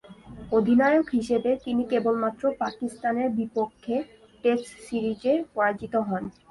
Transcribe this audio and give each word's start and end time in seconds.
অধিনায়ক 0.51 1.07
হিসেবে 1.17 1.51
তিনি 1.65 1.83
কেবলমাত্র 1.91 2.43
পাকিস্তানের 2.61 3.29
বিপক্ষে 3.39 3.95
টেস্ট 4.43 4.69
সিরিজে 4.85 5.33
পরাজিত 5.55 5.93
হন। 6.07 6.23